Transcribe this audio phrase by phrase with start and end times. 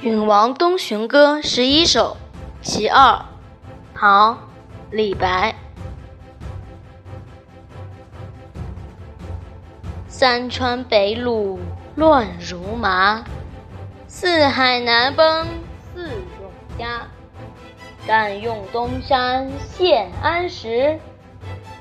[0.00, 2.16] 允王东巡歌十一首
[2.62, 3.24] 其二，
[3.94, 4.34] 唐·
[4.92, 5.56] 李白。
[10.06, 11.58] 三川北虏
[11.96, 13.24] 乱如麻，
[14.06, 15.48] 四海难崩
[15.92, 16.08] 似
[16.40, 17.08] 永嘉。
[18.06, 21.00] 敢用东山献安石，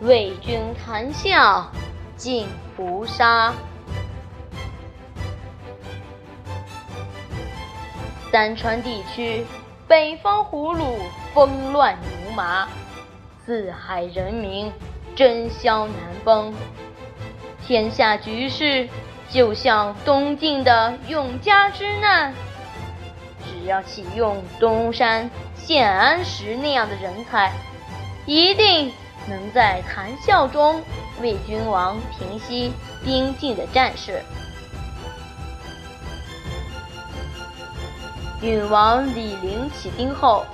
[0.00, 1.70] 为君谈笑
[2.16, 3.52] 尽胡沙。
[8.36, 9.46] 三川地区，
[9.88, 10.98] 北方胡虏
[11.32, 12.68] 纷乱如麻，
[13.42, 14.70] 四海人民
[15.16, 16.52] 争相难崩。
[17.66, 18.90] 天下局势
[19.30, 22.34] 就像东晋的永嘉之难，
[23.42, 27.50] 只要启用东山献安石那样的人才，
[28.26, 28.92] 一定
[29.26, 30.82] 能在谈笑中
[31.22, 32.70] 为君王平息
[33.02, 34.20] 边境的战事。
[38.42, 40.44] 允王李陵起兵后，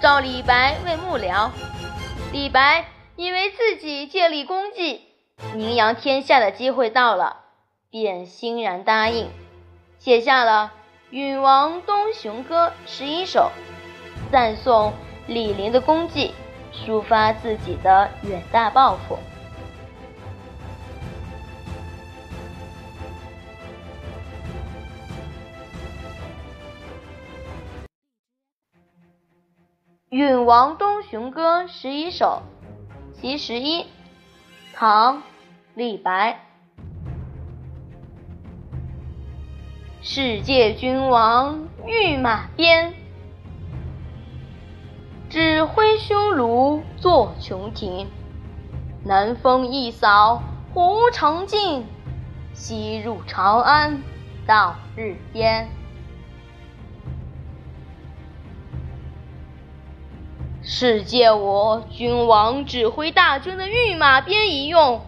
[0.00, 1.50] 召李白为幕僚。
[2.32, 5.02] 李白以为自己建立功绩、
[5.54, 7.36] 名扬天下的机会到了，
[7.90, 9.30] 便欣然答应，
[9.98, 10.72] 写下了
[11.14, 13.52] 《允王东雄歌》十一首，
[14.32, 14.92] 赞颂
[15.28, 16.34] 李陵的功绩，
[16.74, 19.14] 抒发自己的远大抱负。
[30.12, 32.42] 《允王东雄歌》十一首，
[33.14, 33.86] 其十一，
[34.74, 35.16] 唐·
[35.74, 36.38] 李白。
[40.02, 42.92] 世界君王御马鞭，
[45.30, 48.06] 指挥匈奴作琼庭。
[49.06, 50.42] 南风一扫
[50.74, 51.86] 胡城尽，
[52.52, 54.02] 西入长安
[54.46, 55.70] 到日边。
[60.74, 65.02] 是借我君王指挥大军的御马鞭一用，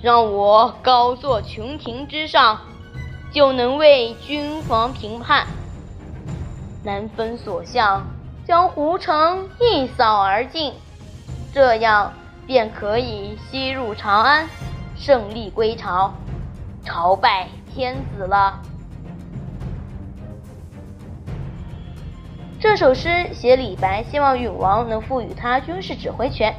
[0.00, 2.60] 让我高坐琼庭之上，
[3.32, 5.48] 就能为君王评判。
[6.84, 8.06] 南风所向，
[8.46, 10.72] 将胡城一扫而尽，
[11.52, 12.12] 这样
[12.46, 14.48] 便可以西入长安，
[14.96, 16.14] 胜利归朝，
[16.84, 18.60] 朝拜天子了。
[22.64, 26.56] 这首诗写李白希望永王能赋予他军事指挥权，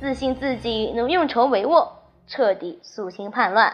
[0.00, 1.90] 自信自己能用筹帷幄，
[2.26, 3.72] 彻底肃清叛乱。